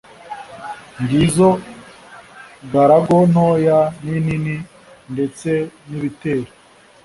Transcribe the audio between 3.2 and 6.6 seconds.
ntoya n'inini ndetse n'ibitera.